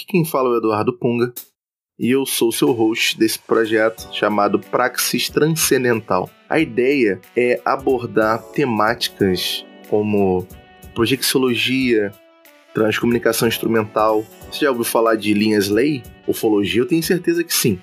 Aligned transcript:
Aqui 0.00 0.06
quem 0.06 0.24
fala 0.24 0.48
é 0.48 0.52
o 0.52 0.56
Eduardo 0.56 0.94
Punga 0.94 1.30
e 1.98 2.10
eu 2.10 2.24
sou 2.24 2.50
seu 2.50 2.72
host 2.72 3.18
desse 3.18 3.38
projeto 3.38 4.08
chamado 4.14 4.58
Praxis 4.58 5.28
Transcendental. 5.28 6.30
A 6.48 6.58
ideia 6.58 7.20
é 7.36 7.60
abordar 7.66 8.42
temáticas 8.44 9.62
como 9.90 10.46
projeciologia, 10.94 12.12
transcomunicação 12.72 13.46
instrumental. 13.46 14.24
Você 14.50 14.64
já 14.64 14.70
ouviu 14.70 14.84
falar 14.84 15.16
de 15.16 15.34
linhas 15.34 15.68
lei? 15.68 16.02
Ufologia? 16.26 16.80
Eu 16.80 16.88
tenho 16.88 17.02
certeza 17.02 17.44
que 17.44 17.52
sim. 17.52 17.78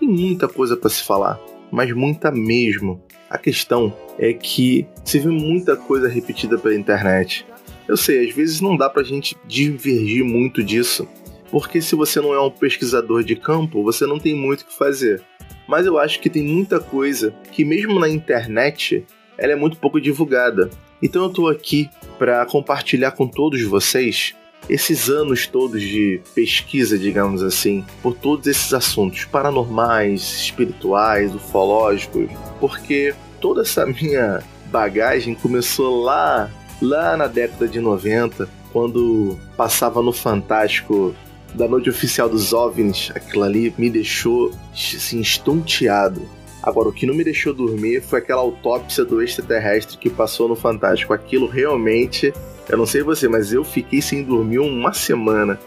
Tem 0.00 0.08
muita 0.08 0.48
coisa 0.48 0.74
para 0.74 0.88
se 0.88 1.04
falar, 1.04 1.38
mas 1.70 1.92
muita 1.92 2.30
mesmo. 2.30 3.04
A 3.28 3.36
questão 3.36 3.94
é 4.18 4.32
que 4.32 4.86
se 5.04 5.18
vê 5.18 5.28
muita 5.28 5.76
coisa 5.76 6.08
repetida 6.08 6.56
pela 6.56 6.74
internet. 6.74 7.44
Eu 7.86 7.96
sei, 7.98 8.26
às 8.26 8.34
vezes 8.34 8.62
não 8.62 8.74
dá 8.74 8.88
pra 8.88 9.02
gente 9.02 9.36
divergir 9.46 10.24
muito 10.24 10.62
disso, 10.62 11.06
porque 11.52 11.82
se 11.82 11.94
você 11.94 12.18
não 12.18 12.32
é 12.32 12.40
um 12.40 12.50
pesquisador 12.50 13.22
de 13.22 13.36
campo, 13.36 13.84
você 13.84 14.06
não 14.06 14.18
tem 14.18 14.34
muito 14.34 14.62
o 14.62 14.64
que 14.64 14.74
fazer. 14.74 15.22
Mas 15.68 15.84
eu 15.84 15.98
acho 15.98 16.18
que 16.18 16.30
tem 16.30 16.42
muita 16.42 16.80
coisa 16.80 17.34
que, 17.52 17.62
mesmo 17.62 18.00
na 18.00 18.08
internet, 18.08 19.04
ela 19.36 19.52
é 19.52 19.56
muito 19.56 19.76
pouco 19.76 20.00
divulgada. 20.00 20.70
Então 21.02 21.24
eu 21.24 21.28
tô 21.28 21.48
aqui 21.48 21.90
para 22.18 22.46
compartilhar 22.46 23.10
com 23.10 23.28
todos 23.28 23.62
vocês 23.64 24.34
esses 24.66 25.10
anos 25.10 25.46
todos 25.46 25.82
de 25.82 26.22
pesquisa, 26.34 26.96
digamos 26.96 27.42
assim, 27.42 27.84
por 28.02 28.14
todos 28.14 28.46
esses 28.46 28.72
assuntos 28.72 29.24
paranormais, 29.24 30.22
espirituais, 30.22 31.34
ufológicos, 31.34 32.30
porque 32.60 33.14
toda 33.40 33.60
essa 33.60 33.84
minha 33.84 34.42
bagagem 34.70 35.34
começou 35.34 36.02
lá, 36.02 36.48
lá 36.80 37.14
na 37.16 37.26
década 37.26 37.68
de 37.68 37.78
90, 37.80 38.48
quando 38.72 39.38
passava 39.56 40.00
no 40.00 40.12
Fantástico 40.12 41.14
da 41.54 41.68
noite 41.68 41.90
oficial 41.90 42.28
dos 42.28 42.52
OVNIs, 42.52 43.10
aquilo 43.14 43.42
ali 43.42 43.74
me 43.76 43.90
deixou 43.90 44.52
assim, 44.72 45.20
estonteado. 45.20 46.22
Agora, 46.62 46.88
o 46.88 46.92
que 46.92 47.06
não 47.06 47.14
me 47.14 47.24
deixou 47.24 47.52
dormir 47.52 48.00
foi 48.00 48.20
aquela 48.20 48.40
autópsia 48.40 49.04
do 49.04 49.20
extraterrestre 49.20 49.98
que 49.98 50.08
passou 50.08 50.48
no 50.48 50.54
Fantástico. 50.54 51.12
Aquilo 51.12 51.46
realmente, 51.46 52.32
eu 52.68 52.78
não 52.78 52.86
sei 52.86 53.02
você, 53.02 53.28
mas 53.28 53.52
eu 53.52 53.64
fiquei 53.64 54.00
sem 54.00 54.22
dormir 54.22 54.60
uma 54.60 54.92
semana. 54.92 55.58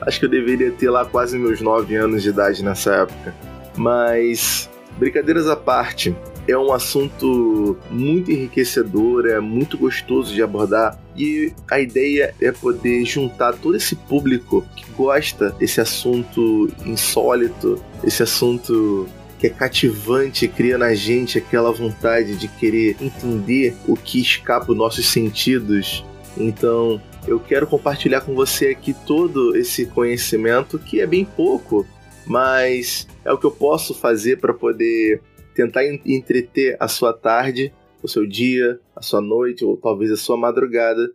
Acho 0.00 0.18
que 0.18 0.26
eu 0.26 0.30
deveria 0.30 0.70
ter 0.70 0.90
lá 0.90 1.06
quase 1.06 1.38
meus 1.38 1.60
9 1.60 1.94
anos 1.94 2.22
de 2.22 2.28
idade 2.28 2.62
nessa 2.62 2.94
época. 2.96 3.34
Mas, 3.76 4.68
brincadeiras 4.98 5.48
à 5.48 5.56
parte, 5.56 6.14
é 6.46 6.56
um 6.56 6.72
assunto 6.72 7.76
muito 7.90 8.30
enriquecedor, 8.30 9.26
é 9.26 9.38
muito 9.40 9.78
gostoso 9.78 10.34
de 10.34 10.42
abordar 10.42 10.98
e 11.16 11.52
a 11.70 11.80
ideia 11.80 12.34
é 12.40 12.50
poder 12.50 13.04
juntar 13.04 13.52
todo 13.54 13.76
esse 13.76 13.94
público 13.94 14.64
que 14.74 14.84
gosta 14.92 15.50
desse 15.50 15.80
assunto 15.80 16.68
insólito, 16.84 17.82
esse 18.02 18.22
assunto 18.22 19.08
que 19.38 19.46
é 19.48 19.50
cativante, 19.50 20.46
cria 20.46 20.78
na 20.78 20.94
gente 20.94 21.38
aquela 21.38 21.72
vontade 21.72 22.36
de 22.36 22.46
querer 22.46 22.96
entender 23.00 23.74
o 23.88 23.96
que 23.96 24.20
escapa 24.20 24.66
dos 24.66 24.76
nossos 24.76 25.08
sentidos. 25.08 26.04
Então, 26.36 27.00
eu 27.26 27.40
quero 27.40 27.66
compartilhar 27.66 28.20
com 28.20 28.34
você 28.34 28.68
aqui 28.68 28.94
todo 29.06 29.56
esse 29.56 29.86
conhecimento 29.86 30.78
que 30.78 31.00
é 31.00 31.06
bem 31.06 31.24
pouco, 31.24 31.84
mas 32.24 33.06
é 33.24 33.32
o 33.32 33.38
que 33.38 33.44
eu 33.44 33.50
posso 33.50 33.94
fazer 33.94 34.38
para 34.38 34.54
poder 34.54 35.20
tentar 35.54 35.84
entreter 35.84 36.76
a 36.80 36.88
sua 36.88 37.12
tarde, 37.12 37.72
o 38.02 38.08
seu 38.08 38.26
dia, 38.26 38.80
a 38.96 39.02
sua 39.02 39.20
noite 39.20 39.64
ou 39.64 39.76
talvez 39.76 40.10
a 40.10 40.16
sua 40.16 40.36
madrugada. 40.36 41.12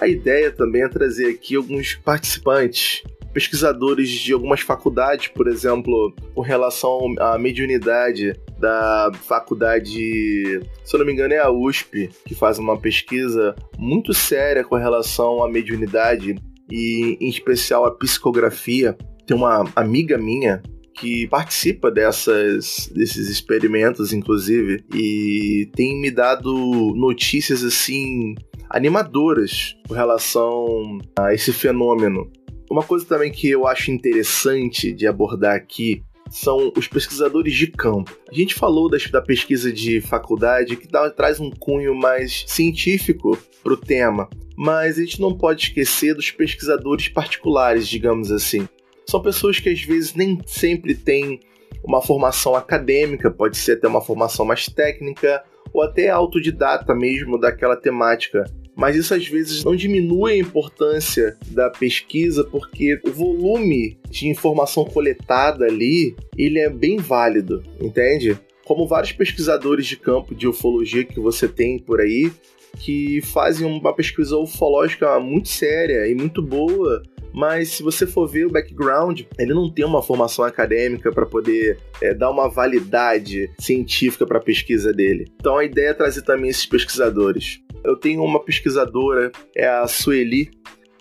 A 0.00 0.08
ideia 0.08 0.50
também 0.50 0.82
é 0.82 0.88
trazer 0.88 1.28
aqui 1.28 1.54
alguns 1.54 1.94
participantes 1.94 3.04
pesquisadores 3.32 4.08
de 4.08 4.32
algumas 4.32 4.60
faculdades, 4.60 5.28
por 5.28 5.48
exemplo, 5.48 6.14
com 6.34 6.40
relação 6.40 7.14
à 7.18 7.38
mediunidade 7.38 8.34
da 8.58 9.10
faculdade, 9.14 10.60
se 10.84 10.94
eu 10.94 10.98
não 10.98 11.06
me 11.06 11.12
engano, 11.12 11.34
é 11.34 11.38
a 11.38 11.50
USP, 11.50 12.10
que 12.26 12.34
faz 12.34 12.58
uma 12.58 12.78
pesquisa 12.78 13.54
muito 13.78 14.12
séria 14.14 14.62
com 14.62 14.76
relação 14.76 15.42
à 15.42 15.48
mediunidade 15.48 16.36
e, 16.70 17.16
em 17.20 17.28
especial, 17.28 17.84
a 17.84 17.90
psicografia. 17.90 18.96
Tem 19.26 19.36
uma 19.36 19.64
amiga 19.74 20.16
minha 20.18 20.62
que 20.94 21.26
participa 21.28 21.90
dessas, 21.90 22.90
desses 22.94 23.28
experimentos, 23.28 24.12
inclusive, 24.12 24.84
e 24.94 25.70
tem 25.74 26.00
me 26.00 26.10
dado 26.10 26.52
notícias 26.94 27.64
assim 27.64 28.34
animadoras 28.70 29.76
com 29.86 29.94
relação 29.94 30.98
a 31.18 31.34
esse 31.34 31.52
fenômeno. 31.52 32.30
Uma 32.72 32.82
coisa 32.82 33.04
também 33.04 33.30
que 33.30 33.50
eu 33.50 33.66
acho 33.66 33.90
interessante 33.90 34.94
de 34.94 35.06
abordar 35.06 35.54
aqui 35.54 36.02
são 36.30 36.72
os 36.74 36.88
pesquisadores 36.88 37.54
de 37.54 37.66
campo. 37.66 38.18
A 38.26 38.34
gente 38.34 38.54
falou 38.54 38.88
das, 38.88 39.10
da 39.10 39.20
pesquisa 39.20 39.70
de 39.70 40.00
faculdade 40.00 40.76
que 40.76 40.88
dá, 40.88 41.10
traz 41.10 41.38
um 41.38 41.50
cunho 41.50 41.94
mais 41.94 42.44
científico 42.46 43.36
para 43.62 43.74
o 43.74 43.76
tema, 43.76 44.26
mas 44.56 44.96
a 44.96 45.02
gente 45.02 45.20
não 45.20 45.36
pode 45.36 45.64
esquecer 45.64 46.14
dos 46.14 46.30
pesquisadores 46.30 47.10
particulares, 47.10 47.86
digamos 47.86 48.32
assim. 48.32 48.66
São 49.06 49.20
pessoas 49.20 49.58
que 49.58 49.68
às 49.68 49.82
vezes 49.82 50.14
nem 50.14 50.40
sempre 50.46 50.94
têm 50.94 51.40
uma 51.84 52.00
formação 52.00 52.54
acadêmica, 52.54 53.30
pode 53.30 53.58
ser 53.58 53.72
até 53.72 53.86
uma 53.86 54.00
formação 54.00 54.46
mais 54.46 54.64
técnica 54.64 55.44
ou 55.74 55.82
até 55.82 56.08
autodidata 56.08 56.94
mesmo 56.94 57.38
daquela 57.38 57.76
temática 57.76 58.44
mas 58.76 58.96
isso 58.96 59.14
às 59.14 59.26
vezes 59.26 59.64
não 59.64 59.76
diminui 59.76 60.32
a 60.32 60.38
importância 60.38 61.36
da 61.48 61.70
pesquisa 61.70 62.44
porque 62.44 63.00
o 63.06 63.10
volume 63.10 63.98
de 64.10 64.28
informação 64.28 64.84
coletada 64.84 65.64
ali, 65.64 66.16
ele 66.36 66.58
é 66.58 66.70
bem 66.70 66.96
válido, 66.96 67.62
entende? 67.80 68.38
Como 68.64 68.86
vários 68.86 69.12
pesquisadores 69.12 69.86
de 69.86 69.96
campo 69.96 70.34
de 70.34 70.46
ufologia 70.46 71.04
que 71.04 71.20
você 71.20 71.48
tem 71.48 71.78
por 71.78 72.00
aí, 72.00 72.30
que 72.78 73.20
fazem 73.22 73.66
uma 73.66 73.94
pesquisa 73.94 74.36
ufológica 74.36 75.18
muito 75.20 75.48
séria 75.48 76.06
e 76.08 76.14
muito 76.14 76.40
boa, 76.40 77.02
mas 77.32 77.70
se 77.70 77.82
você 77.82 78.06
for 78.06 78.28
ver 78.28 78.46
o 78.46 78.50
background, 78.50 79.22
ele 79.38 79.54
não 79.54 79.72
tem 79.72 79.84
uma 79.84 80.02
formação 80.02 80.44
acadêmica 80.44 81.10
para 81.10 81.26
poder 81.26 81.78
é, 82.00 82.12
dar 82.12 82.30
uma 82.30 82.48
validade 82.48 83.50
científica 83.58 84.26
para 84.26 84.38
a 84.38 84.42
pesquisa 84.42 84.92
dele. 84.92 85.26
Então 85.36 85.56
a 85.56 85.64
ideia 85.64 85.88
é 85.88 85.94
trazer 85.94 86.22
também 86.22 86.50
esses 86.50 86.66
pesquisadores. 86.66 87.60
Eu 87.84 87.96
tenho 87.96 88.22
uma 88.22 88.40
pesquisadora, 88.40 89.32
é 89.54 89.68
a 89.68 89.86
Sueli. 89.86 90.50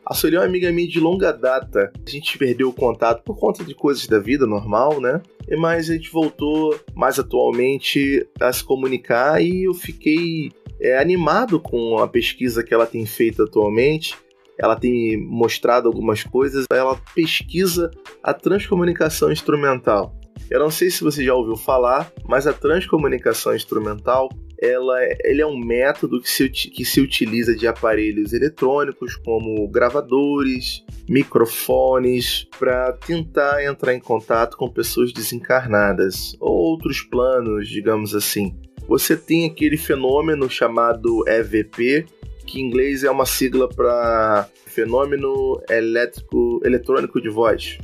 A 0.05 0.13
Sueli 0.13 0.35
é 0.35 0.39
uma 0.39 0.45
amiga 0.45 0.71
minha 0.71 0.87
de 0.87 0.99
longa 0.99 1.31
data. 1.31 1.91
A 2.05 2.09
gente 2.09 2.37
perdeu 2.37 2.69
o 2.69 2.73
contato 2.73 3.23
por 3.23 3.37
conta 3.37 3.63
de 3.63 3.75
coisas 3.75 4.07
da 4.07 4.19
vida 4.19 4.47
normal, 4.47 4.99
né? 4.99 5.21
Mas 5.57 5.89
a 5.89 5.93
gente 5.93 6.11
voltou 6.11 6.77
mais 6.95 7.19
atualmente 7.19 8.27
a 8.39 8.51
se 8.51 8.63
comunicar 8.63 9.41
e 9.41 9.65
eu 9.65 9.73
fiquei 9.73 10.51
é, 10.79 10.97
animado 10.97 11.59
com 11.59 11.99
a 11.99 12.07
pesquisa 12.07 12.63
que 12.63 12.73
ela 12.73 12.87
tem 12.87 13.05
feito 13.05 13.43
atualmente. 13.43 14.17
Ela 14.57 14.75
tem 14.75 15.17
mostrado 15.17 15.87
algumas 15.87 16.23
coisas. 16.23 16.65
Ela 16.71 16.99
pesquisa 17.13 17.91
a 18.23 18.33
transcomunicação 18.33 19.31
instrumental. 19.31 20.15
Eu 20.49 20.59
não 20.59 20.71
sei 20.71 20.89
se 20.89 21.03
você 21.03 21.23
já 21.23 21.33
ouviu 21.33 21.55
falar, 21.55 22.11
mas 22.27 22.45
a 22.45 22.53
transcomunicação 22.53 23.55
instrumental 23.55 24.29
ela, 24.61 25.03
é, 25.03 25.17
ele 25.23 25.41
é 25.41 25.45
um 25.45 25.57
método 25.57 26.21
que 26.21 26.29
se, 26.29 26.47
que 26.47 26.85
se 26.85 27.01
utiliza 27.01 27.55
de 27.55 27.67
aparelhos 27.67 28.31
eletrônicos 28.31 29.15
como 29.15 29.67
gravadores, 29.67 30.85
microfones, 31.09 32.47
para 32.59 32.93
tentar 32.93 33.65
entrar 33.65 33.95
em 33.95 33.99
contato 33.99 34.55
com 34.55 34.69
pessoas 34.69 35.11
desencarnadas 35.11 36.35
ou 36.39 36.55
outros 36.55 37.01
planos, 37.01 37.67
digamos 37.67 38.13
assim. 38.13 38.55
Você 38.87 39.17
tem 39.17 39.45
aquele 39.45 39.77
fenômeno 39.77 40.47
chamado 40.47 41.27
EVP, 41.27 42.05
que 42.45 42.59
em 42.59 42.67
inglês 42.67 43.03
é 43.03 43.09
uma 43.09 43.25
sigla 43.25 43.67
para 43.67 44.47
fenômeno 44.67 45.59
elétrico 45.69 46.61
eletrônico 46.63 47.19
de 47.19 47.29
voz. 47.29 47.79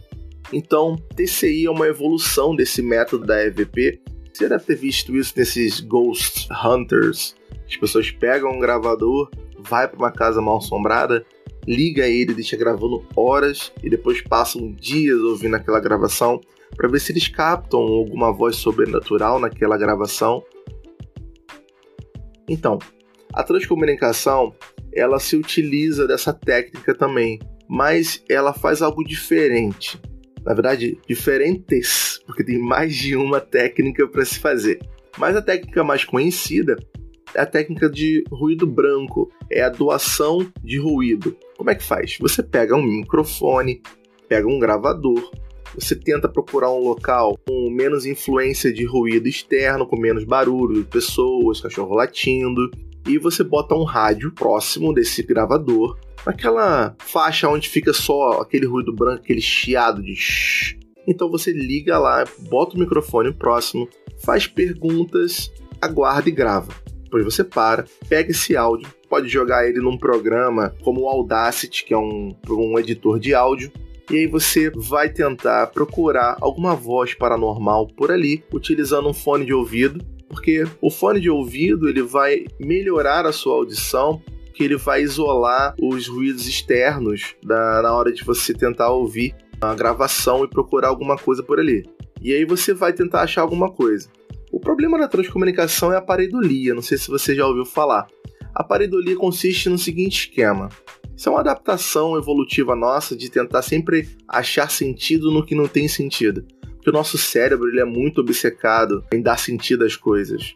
Então, 0.54 0.96
TCI 1.16 1.66
é 1.66 1.72
uma 1.72 1.88
evolução 1.88 2.56
desse 2.56 2.82
método 2.82 3.26
da 3.26 3.44
EVP 3.44 4.00
você 4.38 4.48
deve 4.48 4.64
ter 4.66 4.76
visto 4.76 5.16
isso 5.16 5.34
nesses 5.36 5.80
Ghost 5.80 6.48
Hunters. 6.64 7.36
As 7.68 7.76
pessoas 7.76 8.12
pegam 8.12 8.52
um 8.52 8.60
gravador, 8.60 9.30
vai 9.60 9.88
para 9.88 9.98
uma 9.98 10.12
casa 10.12 10.40
mal 10.42 10.58
assombrada, 10.58 11.26
liga 11.66 12.08
ele, 12.08 12.34
deixa 12.34 12.56
gravando 12.56 13.04
horas 13.16 13.72
e 13.84 13.90
depois 13.90 14.22
passam 14.22 14.72
dias 14.72 15.20
ouvindo 15.20 15.56
aquela 15.56 15.80
gravação 15.80 16.40
para 16.76 16.88
ver 16.88 17.00
se 17.00 17.12
eles 17.12 17.28
captam 17.28 17.80
alguma 17.80 18.32
voz 18.32 18.58
sobrenatural 18.58 19.40
naquela 19.40 19.78
gravação. 19.78 20.44
Então, 22.48 22.78
a 23.34 23.44
transcomunicação 23.44 24.54
ela 24.94 25.20
se 25.20 25.36
utiliza 25.36 26.08
dessa 26.08 26.32
técnica 26.32 26.94
também, 26.94 27.40
mas 27.68 28.24
ela 28.30 28.54
faz 28.54 28.82
algo 28.82 29.04
diferente. 29.04 30.00
Na 30.48 30.54
verdade, 30.54 30.98
diferentes, 31.06 32.22
porque 32.26 32.42
tem 32.42 32.58
mais 32.58 32.96
de 32.96 33.18
uma 33.18 33.42
técnica 33.42 34.08
para 34.08 34.24
se 34.24 34.40
fazer. 34.40 34.80
Mas 35.18 35.36
a 35.36 35.42
técnica 35.42 35.84
mais 35.84 36.06
conhecida 36.06 36.78
é 37.36 37.42
a 37.42 37.46
técnica 37.46 37.90
de 37.90 38.24
ruído 38.32 38.66
branco, 38.66 39.30
é 39.52 39.62
a 39.62 39.68
doação 39.68 40.50
de 40.64 40.80
ruído. 40.80 41.36
Como 41.58 41.70
é 41.70 41.76
que 41.76 41.84
faz? 41.84 42.18
Você 42.22 42.42
pega 42.42 42.78
um 42.78 42.82
microfone, 42.82 43.82
pega 44.30 44.48
um 44.48 44.58
gravador, 44.58 45.30
você 45.76 45.94
tenta 45.94 46.30
procurar 46.30 46.72
um 46.72 46.80
local 46.80 47.38
com 47.46 47.70
menos 47.70 48.06
influência 48.06 48.72
de 48.72 48.86
ruído 48.86 49.28
externo, 49.28 49.86
com 49.86 50.00
menos 50.00 50.24
barulho, 50.24 50.86
pessoas, 50.86 51.60
cachorro 51.60 51.94
latindo, 51.94 52.72
e 53.06 53.18
você 53.18 53.44
bota 53.44 53.76
um 53.76 53.84
rádio 53.84 54.32
próximo 54.32 54.94
desse 54.94 55.24
gravador, 55.24 56.00
naquela 56.28 56.94
faixa 57.00 57.48
onde 57.48 57.70
fica 57.70 57.94
só 57.94 58.42
aquele 58.42 58.66
ruído 58.66 58.94
branco, 58.94 59.22
aquele 59.24 59.40
chiado 59.40 60.04
de 60.04 60.14
shh. 60.14 60.78
Então 61.08 61.32
você 61.32 61.54
liga 61.54 61.98
lá, 61.98 62.26
bota 62.50 62.76
o 62.76 62.80
microfone 62.80 63.34
próximo, 63.34 63.88
faz 64.26 64.46
perguntas, 64.46 65.50
aguarda 65.82 66.28
e 66.28 66.34
grava. 66.34 66.74
Depois 67.04 67.24
você 67.24 67.46
para, 67.46 67.86
pega 68.10 68.32
esse 68.32 68.58
áudio, 68.58 68.90
pode 69.10 69.30
jogar 69.30 69.66
ele 69.70 69.80
num 69.80 69.98
programa 69.98 70.76
como 70.84 71.04
o 71.04 71.08
Audacity, 71.08 71.86
que 71.86 71.94
é 71.94 71.98
um, 71.98 72.36
um 72.50 72.78
editor 72.78 73.18
de 73.18 73.34
áudio, 73.34 73.72
e 74.12 74.18
aí 74.18 74.28
você 74.28 74.70
vai 74.70 75.08
tentar 75.08 75.68
procurar 75.68 76.36
alguma 76.42 76.76
voz 76.76 77.14
paranormal 77.14 77.88
por 77.88 78.12
ali, 78.12 78.44
utilizando 78.52 79.08
um 79.08 79.14
fone 79.14 79.46
de 79.46 79.54
ouvido, 79.54 80.04
porque 80.28 80.66
o 80.82 80.92
fone 80.92 81.22
de 81.22 81.30
ouvido 81.30 81.88
ele 81.88 82.02
vai 82.02 82.44
melhorar 82.60 83.26
a 83.26 83.32
sua 83.32 83.54
audição, 83.56 84.22
que 84.58 84.64
ele 84.64 84.76
vai 84.76 85.04
isolar 85.04 85.76
os 85.80 86.08
ruídos 86.08 86.48
externos 86.48 87.36
da, 87.44 87.84
na 87.84 87.94
hora 87.94 88.12
de 88.12 88.24
você 88.24 88.56
tentar 88.56 88.90
ouvir 88.90 89.36
a 89.62 89.76
gravação 89.76 90.44
e 90.44 90.50
procurar 90.50 90.88
alguma 90.88 91.16
coisa 91.16 91.44
por 91.44 91.60
ali. 91.60 91.88
E 92.20 92.34
aí 92.34 92.44
você 92.44 92.74
vai 92.74 92.92
tentar 92.92 93.22
achar 93.22 93.42
alguma 93.42 93.72
coisa. 93.72 94.10
O 94.52 94.60
problema 94.60 94.98
da 94.98 95.08
transcomunicação 95.08 95.94
é 95.94 95.98
a 95.98 96.02
pareidolia, 96.02 96.74
não 96.74 96.82
sei 96.82 96.98
se 96.98 97.08
você 97.08 97.36
já 97.36 97.46
ouviu 97.46 97.66
falar. 97.66 98.08
A 98.56 98.64
pareidolia 98.64 99.16
consiste 99.16 99.70
no 99.70 99.78
seguinte 99.78 100.28
esquema: 100.28 100.70
isso 101.16 101.30
é 101.30 101.32
uma 101.32 101.42
adaptação 101.42 102.18
evolutiva 102.18 102.76
nossa 102.76 103.16
de 103.16 103.30
tentar 103.30 103.62
sempre 103.62 104.10
achar 104.28 104.72
sentido 104.72 105.30
no 105.30 105.46
que 105.46 105.54
não 105.54 105.68
tem 105.68 105.88
sentido. 105.88 106.44
Porque 106.78 106.90
o 106.90 106.94
nosso 106.94 107.16
cérebro 107.16 107.70
ele 107.70 107.80
é 107.80 107.86
muito 107.86 108.22
obcecado 108.22 109.04
em 109.14 109.22
dar 109.22 109.38
sentido 109.38 109.86
às 109.86 109.96
coisas. 109.96 110.56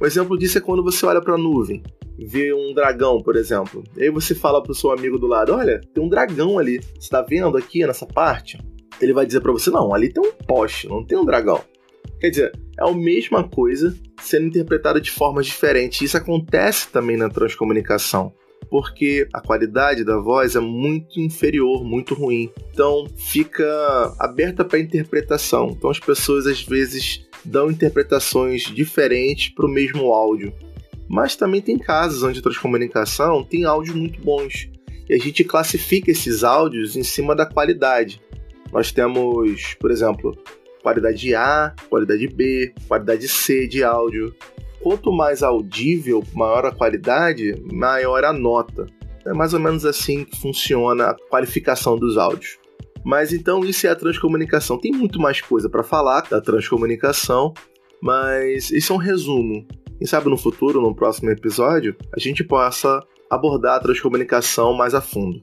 Um 0.00 0.06
exemplo 0.06 0.36
disso 0.36 0.58
é 0.58 0.60
quando 0.60 0.82
você 0.82 1.06
olha 1.06 1.20
para 1.20 1.34
a 1.34 1.38
nuvem, 1.38 1.82
vê 2.18 2.52
um 2.52 2.74
dragão, 2.74 3.22
por 3.22 3.36
exemplo. 3.36 3.84
E 3.96 4.04
aí 4.04 4.10
você 4.10 4.34
fala 4.34 4.62
pro 4.62 4.74
seu 4.74 4.90
amigo 4.90 5.18
do 5.18 5.26
lado: 5.26 5.54
Olha, 5.54 5.80
tem 5.94 6.02
um 6.02 6.08
dragão 6.08 6.58
ali. 6.58 6.80
Você 6.82 6.98
está 7.00 7.22
vendo 7.22 7.56
aqui 7.56 7.86
nessa 7.86 8.06
parte? 8.06 8.58
Ele 9.00 9.12
vai 9.12 9.26
dizer 9.26 9.40
para 9.40 9.52
você: 9.52 9.70
Não, 9.70 9.94
ali 9.94 10.12
tem 10.12 10.22
um 10.22 10.32
poste, 10.32 10.88
não 10.88 11.04
tem 11.04 11.18
um 11.18 11.24
dragão. 11.24 11.62
Quer 12.20 12.30
dizer, 12.30 12.52
é 12.78 12.88
a 12.88 12.92
mesma 12.92 13.48
coisa 13.48 13.96
sendo 14.20 14.46
interpretada 14.46 15.00
de 15.00 15.10
formas 15.10 15.46
diferentes. 15.46 16.00
Isso 16.00 16.16
acontece 16.16 16.88
também 16.88 17.16
na 17.16 17.28
transcomunicação 17.28 18.32
porque 18.70 19.26
a 19.32 19.40
qualidade 19.40 20.04
da 20.04 20.18
voz 20.18 20.54
é 20.54 20.60
muito 20.60 21.20
inferior, 21.20 21.84
muito 21.84 22.14
ruim. 22.14 22.50
Então 22.72 23.06
fica 23.16 24.14
aberta 24.18 24.64
para 24.64 24.78
interpretação. 24.78 25.70
Então 25.76 25.90
as 25.90 25.98
pessoas 25.98 26.46
às 26.46 26.62
vezes 26.62 27.26
dão 27.44 27.70
interpretações 27.70 28.62
diferentes 28.62 29.54
para 29.54 29.66
o 29.66 29.70
mesmo 29.70 30.12
áudio. 30.12 30.52
Mas 31.08 31.34
também 31.34 31.60
tem 31.60 31.78
casos 31.78 32.22
onde 32.22 32.40
a 32.40 32.42
transcomunicação 32.42 33.42
tem 33.42 33.64
áudios 33.64 33.96
muito 33.96 34.20
bons. 34.20 34.68
E 35.08 35.14
a 35.14 35.18
gente 35.18 35.42
classifica 35.42 36.10
esses 36.10 36.44
áudios 36.44 36.96
em 36.96 37.02
cima 37.02 37.34
da 37.34 37.46
qualidade. 37.46 38.20
Nós 38.72 38.92
temos, 38.92 39.74
por 39.80 39.90
exemplo, 39.90 40.36
qualidade 40.82 41.34
A, 41.34 41.74
qualidade 41.88 42.28
B, 42.28 42.74
qualidade 42.86 43.26
C 43.26 43.66
de 43.66 43.82
áudio 43.82 44.34
quanto 44.80 45.12
mais 45.12 45.42
audível, 45.42 46.22
maior 46.34 46.64
a 46.66 46.72
qualidade, 46.72 47.54
maior 47.72 48.24
a 48.24 48.32
nota. 48.32 48.86
É 49.26 49.32
mais 49.32 49.52
ou 49.52 49.60
menos 49.60 49.84
assim 49.84 50.24
que 50.24 50.40
funciona 50.40 51.08
a 51.10 51.14
qualificação 51.14 51.96
dos 51.96 52.16
áudios. 52.16 52.58
Mas 53.04 53.32
então 53.32 53.64
isso 53.64 53.86
é 53.86 53.90
a 53.90 53.96
transcomunicação. 53.96 54.78
Tem 54.78 54.92
muito 54.92 55.20
mais 55.20 55.40
coisa 55.40 55.68
para 55.68 55.82
falar 55.82 56.22
da 56.22 56.40
transcomunicação, 56.40 57.52
mas 58.02 58.70
isso 58.70 58.92
é 58.92 58.96
um 58.96 58.98
resumo. 58.98 59.66
Quem 59.98 60.06
sabe 60.06 60.30
no 60.30 60.36
futuro, 60.36 60.80
no 60.80 60.94
próximo 60.94 61.28
episódio, 61.28 61.96
a 62.14 62.20
gente 62.20 62.44
possa 62.44 63.04
abordar 63.28 63.74
a 63.74 63.80
transcomunicação 63.80 64.72
mais 64.72 64.94
a 64.94 65.00
fundo. 65.00 65.42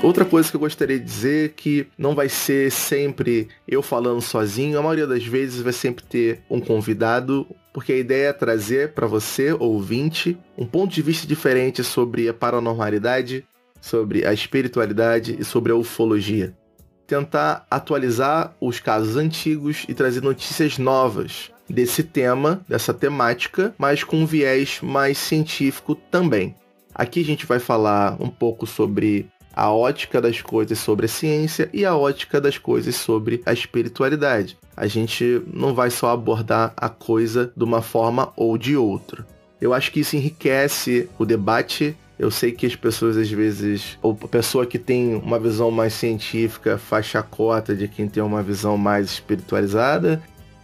Outra 0.00 0.24
coisa 0.24 0.48
que 0.48 0.54
eu 0.54 0.60
gostaria 0.60 0.96
de 0.96 1.04
dizer 1.04 1.46
é 1.46 1.48
que 1.48 1.88
não 1.98 2.14
vai 2.14 2.28
ser 2.28 2.70
sempre 2.70 3.48
eu 3.66 3.82
falando 3.82 4.20
sozinho, 4.20 4.78
a 4.78 4.82
maioria 4.82 5.08
das 5.08 5.26
vezes 5.26 5.60
vai 5.60 5.72
sempre 5.72 6.04
ter 6.04 6.40
um 6.48 6.60
convidado, 6.60 7.44
porque 7.72 7.92
a 7.92 7.96
ideia 7.96 8.28
é 8.28 8.32
trazer 8.32 8.92
para 8.92 9.08
você, 9.08 9.52
ouvinte, 9.52 10.38
um 10.56 10.64
ponto 10.64 10.94
de 10.94 11.02
vista 11.02 11.26
diferente 11.26 11.82
sobre 11.82 12.28
a 12.28 12.34
paranormalidade, 12.34 13.44
sobre 13.80 14.24
a 14.24 14.32
espiritualidade 14.32 15.36
e 15.38 15.44
sobre 15.44 15.72
a 15.72 15.76
ufologia. 15.76 16.54
Tentar 17.04 17.66
atualizar 17.68 18.54
os 18.60 18.78
casos 18.78 19.16
antigos 19.16 19.84
e 19.88 19.94
trazer 19.94 20.22
notícias 20.22 20.78
novas 20.78 21.50
desse 21.68 22.04
tema, 22.04 22.62
dessa 22.68 22.94
temática, 22.94 23.74
mas 23.76 24.04
com 24.04 24.18
um 24.18 24.26
viés 24.26 24.78
mais 24.80 25.18
científico 25.18 25.96
também. 25.96 26.54
Aqui 26.94 27.20
a 27.20 27.24
gente 27.24 27.46
vai 27.46 27.58
falar 27.58 28.16
um 28.20 28.28
pouco 28.28 28.64
sobre 28.66 29.28
a 29.58 29.72
ótica 29.72 30.20
das 30.20 30.40
coisas 30.40 30.78
sobre 30.78 31.06
a 31.06 31.08
ciência 31.08 31.68
e 31.72 31.84
a 31.84 31.96
ótica 31.96 32.40
das 32.40 32.56
coisas 32.56 32.94
sobre 32.94 33.42
a 33.44 33.52
espiritualidade. 33.52 34.56
A 34.76 34.86
gente 34.86 35.42
não 35.52 35.74
vai 35.74 35.90
só 35.90 36.10
abordar 36.10 36.72
a 36.76 36.88
coisa 36.88 37.52
de 37.56 37.64
uma 37.64 37.82
forma 37.82 38.32
ou 38.36 38.56
de 38.56 38.76
outra. 38.76 39.26
Eu 39.60 39.74
acho 39.74 39.90
que 39.90 39.98
isso 39.98 40.14
enriquece 40.14 41.10
o 41.18 41.24
debate. 41.24 41.96
Eu 42.16 42.30
sei 42.30 42.52
que 42.52 42.66
as 42.66 42.76
pessoas 42.76 43.16
às 43.16 43.28
vezes, 43.28 43.98
ou 44.00 44.16
a 44.22 44.28
pessoa 44.28 44.64
que 44.64 44.78
tem 44.78 45.16
uma 45.16 45.40
visão 45.40 45.72
mais 45.72 45.92
científica 45.92 46.78
faz 46.78 47.06
chacota 47.06 47.74
de 47.74 47.88
quem 47.88 48.06
tem 48.08 48.22
uma 48.22 48.44
visão 48.44 48.78
mais 48.78 49.06
espiritualizada, 49.06 50.22